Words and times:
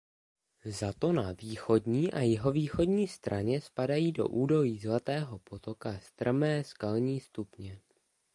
Zato 0.65 1.11
na 1.13 1.31
východní 1.31 2.13
a 2.13 2.19
jihovýchodní 2.21 3.07
straně 3.07 3.61
spadají 3.61 4.11
do 4.11 4.27
údolí 4.27 4.79
Zlatého 4.79 5.39
potoka 5.39 5.99
strmé 5.99 6.63
skalní 6.63 7.19
stupně. 7.19 7.81